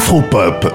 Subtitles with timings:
[0.00, 0.66] Afropop,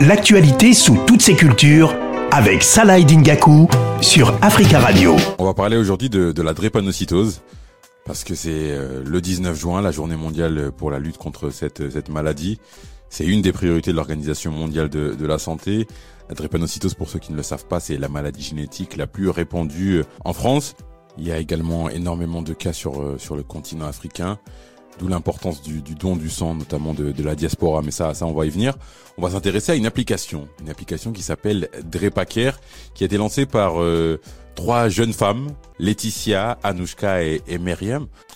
[0.00, 1.96] l'actualité sous toutes ses cultures
[2.30, 3.66] avec Salah Dingaku
[4.02, 5.16] sur Africa Radio.
[5.38, 7.40] On va parler aujourd'hui de, la drépanocytose
[8.04, 12.10] parce que c'est euh, le 19 juin, la journée mondiale pour la lutte contre cette,
[12.10, 12.60] maladie.
[13.08, 15.86] C'est une des priorités de l'Organisation mondiale de, la santé.
[16.28, 19.30] La drépanocytose, pour ceux qui ne le savent pas, c'est la maladie génétique la plus
[19.30, 20.74] répandue en France.
[21.16, 24.38] Il y a également énormément de cas sur, euh, sur le continent africain.
[24.98, 27.82] D'où l'importance du, don du sang, notamment de, la diaspora.
[27.82, 28.74] Mais ça, ça, on va y venir.
[29.18, 32.60] On va s'intéresser à une application, une application qui s'appelle Drepacare,
[32.94, 34.20] qui a été lancée par euh,
[34.54, 35.48] trois jeunes femmes,
[35.78, 37.58] Laetitia, Anouchka et, et.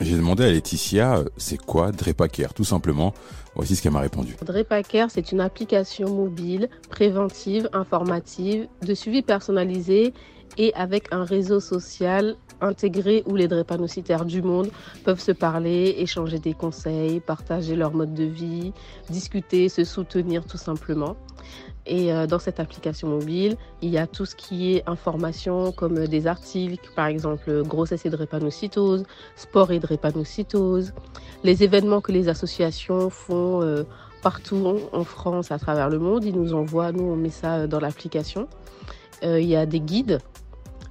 [0.01, 3.15] J'ai demandé à Laetitia, euh, c'est quoi Drepacare Tout simplement.
[3.55, 4.37] Voici ce qu'elle m'a répondu.
[4.45, 10.15] Drepacare, c'est une application mobile, préventive, informative, de suivi personnalisé
[10.57, 14.69] et avec un réseau social intégré où les drépanocytaires du monde
[15.05, 18.73] peuvent se parler, échanger des conseils, partager leur mode de vie,
[19.11, 21.17] discuter, se soutenir tout simplement.
[21.87, 26.07] Et euh, dans cette application mobile, il y a tout ce qui est information comme
[26.07, 29.05] des articles, par exemple grossesse et drépanocytose,
[29.37, 30.93] sport et drépanocytose,
[31.45, 33.85] les événements que les associations font euh,
[34.23, 36.25] partout en France, à travers le monde.
[36.25, 38.49] Ils nous envoient, nous on met ça dans l'application.
[39.25, 40.19] Euh, il y a des guides.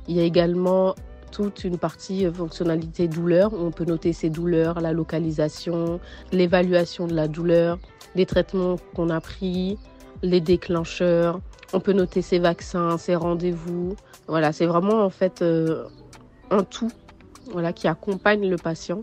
[0.07, 0.95] Il y a également
[1.31, 3.53] toute une partie euh, fonctionnalité douleur.
[3.53, 5.99] On peut noter ses douleurs, la localisation,
[6.31, 7.77] l'évaluation de la douleur,
[8.15, 9.77] les traitements qu'on a pris,
[10.23, 11.39] les déclencheurs.
[11.73, 13.95] On peut noter ses vaccins, ses rendez-vous.
[14.27, 15.85] Voilà, c'est vraiment en fait euh,
[16.49, 16.91] un tout
[17.51, 19.01] voilà, qui accompagne le patient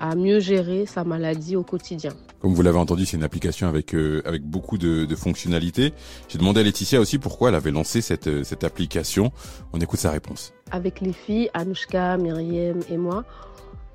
[0.00, 2.12] à mieux gérer sa maladie au quotidien.
[2.40, 5.92] Comme vous l'avez entendu, c'est une application avec euh, avec beaucoup de, de fonctionnalités.
[6.28, 9.32] J'ai demandé à Laetitia aussi pourquoi elle avait lancé cette euh, cette application.
[9.72, 10.52] On écoute sa réponse.
[10.70, 13.24] Avec les filles, Anouchka, Myriam et moi,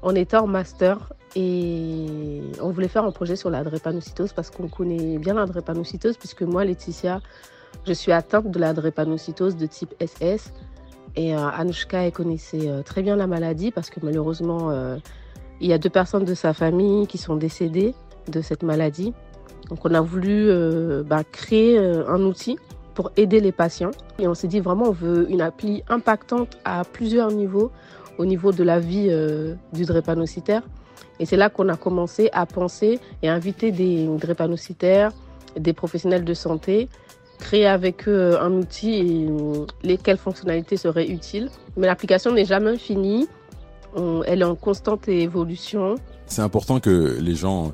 [0.01, 4.67] on était en master et on voulait faire un projet sur la drépanocytose parce qu'on
[4.67, 7.21] connaît bien la drépanocytose puisque moi, Laetitia,
[7.87, 10.51] je suis atteinte de la drépanocytose de type SS
[11.15, 14.97] et euh, Anouchka, elle connaissait très bien la maladie parce que malheureusement,
[15.63, 17.95] il y a deux personnes de sa famille qui sont décédées
[18.27, 19.13] de cette maladie.
[19.69, 22.57] Donc on a voulu euh, bah, créer euh, un outil
[22.93, 23.91] pour aider les patients.
[24.19, 27.71] Et on s'est dit vraiment on veut une appli impactante à plusieurs niveaux,
[28.17, 30.63] au niveau de la vie euh, du drépanocytaire.
[31.19, 35.11] Et c'est là qu'on a commencé à penser et inviter des drépanocytaires,
[35.57, 36.89] des professionnels de santé,
[37.39, 41.49] créer avec eux un outil et lesquelles fonctionnalités seraient utiles.
[41.77, 43.27] Mais l'application n'est jamais finie,
[44.25, 45.95] elle est en constante évolution.
[46.25, 47.73] C'est important que les gens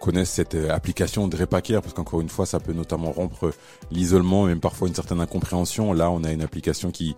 [0.00, 3.52] connaissent cette euh, application de Repacare parce qu'encore une fois ça peut notamment rompre
[3.90, 5.92] l'isolement même parfois une certaine incompréhension.
[5.92, 7.16] Là on a une application qui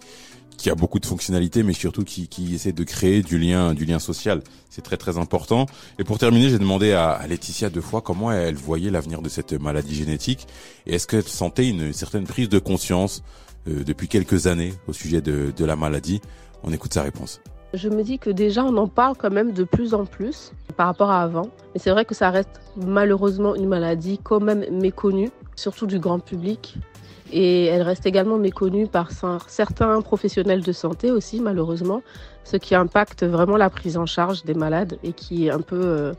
[0.56, 3.84] qui a beaucoup de fonctionnalités mais surtout qui, qui essaie de créer du lien du
[3.84, 4.42] lien social.
[4.70, 5.66] C'est très très important.
[5.98, 9.52] Et pour terminer j'ai demandé à, Laetitia deux fois comment elle voyait l'avenir de cette
[9.52, 10.46] maladie génétique.
[10.86, 13.22] Et est-ce qu'elle sentait une certaine prise de conscience
[13.68, 16.20] euh, depuis quelques années au sujet de, de la maladie?
[16.62, 17.40] On écoute sa réponse
[17.74, 20.86] je me dis que déjà, on en parle quand même de plus en plus par
[20.86, 21.50] rapport à avant.
[21.74, 26.18] Mais c'est vrai que ça reste malheureusement une maladie quand même méconnue, surtout du grand
[26.18, 26.76] public.
[27.30, 29.10] Et elle reste également méconnue par
[29.48, 32.02] certains professionnels de santé aussi, malheureusement,
[32.44, 35.80] ce qui impacte vraiment la prise en charge des malades et qui est un peu
[35.80, 36.12] euh,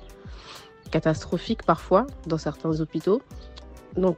[0.92, 3.24] catastrophique parfois dans certains hôpitaux.
[3.98, 4.18] Donc,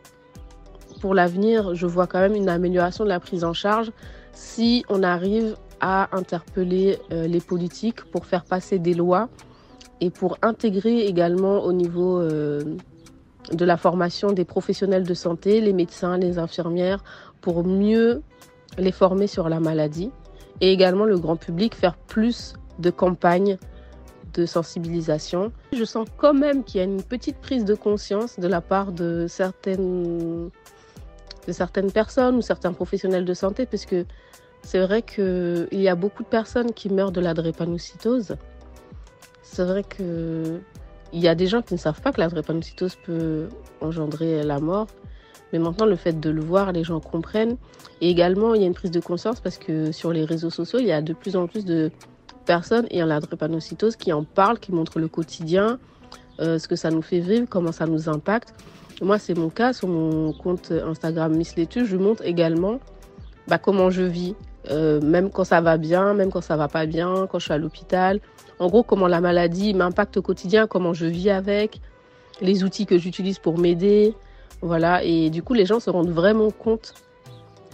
[1.00, 3.92] pour l'avenir, je vois quand même une amélioration de la prise en charge
[4.34, 9.30] si on arrive à interpeller euh, les politiques pour faire passer des lois
[10.00, 12.62] et pour intégrer également au niveau euh,
[13.52, 17.04] de la formation des professionnels de santé, les médecins, les infirmières,
[17.42, 18.22] pour mieux
[18.78, 20.12] les former sur la maladie
[20.62, 23.58] et également le grand public faire plus de campagnes
[24.34, 25.52] de sensibilisation.
[25.74, 28.92] Je sens quand même qu'il y a une petite prise de conscience de la part
[28.92, 30.50] de certaines,
[31.48, 33.96] de certaines personnes ou certains professionnels de santé, puisque
[34.64, 38.36] c'est vrai qu'il y a beaucoup de personnes qui meurent de la drépanocytose.
[39.44, 40.62] C'est vrai qu'il
[41.14, 43.50] y a des gens qui ne savent pas que la drépanocytose peut
[43.82, 44.88] engendrer la mort.
[45.52, 47.58] Mais maintenant, le fait de le voir, les gens comprennent.
[48.00, 50.80] Et également, il y a une prise de conscience parce que sur les réseaux sociaux,
[50.80, 51.92] il y a de plus en plus de
[52.46, 55.80] personnes ayant la drépanocytose qui en parlent, qui montrent le quotidien,
[56.40, 58.54] euh, ce que ça nous fait vivre, comment ça nous impacte.
[59.02, 59.74] Moi, c'est mon cas.
[59.74, 62.80] Sur mon compte Instagram Miss Letu, je montre également
[63.48, 64.36] bah, comment je vis,
[64.72, 67.54] euh, même quand ça va bien, même quand ça va pas bien, quand je suis
[67.54, 68.20] à l'hôpital.
[68.60, 71.82] En gros, comment la maladie m'impacte au quotidien, comment je vis avec,
[72.42, 74.16] les outils que j'utilise pour m'aider.
[74.62, 75.04] Voilà.
[75.04, 76.94] Et du coup, les gens se rendent vraiment compte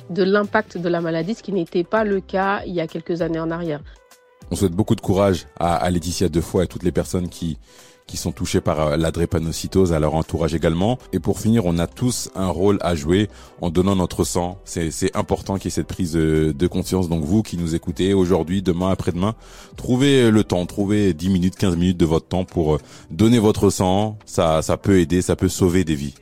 [0.10, 3.22] de l'impact de la maladie, ce qui n'était pas le cas il y a quelques
[3.22, 3.82] années en arrière.
[4.52, 7.58] On souhaite beaucoup de courage à, à Laetitia Defoy et toutes les personnes qui
[8.08, 10.98] qui sont touchés par euh, la drépanocytose, à leur entourage également.
[11.14, 13.30] Et pour finir, on a tous un rôle à jouer
[13.62, 14.60] en donnant notre sang.
[14.64, 17.10] C'est important qu'il y ait cette prise de, conscience.
[17.10, 19.36] Donc vous qui nous écoutez aujourd'hui, demain, après-demain,
[19.76, 22.80] trouvez le temps, trouvez 10 minutes, 15 minutes de votre temps pour euh,
[23.12, 24.18] donner votre sang.
[24.26, 26.16] Ça, ça peut aider, ça peut sauver des vies.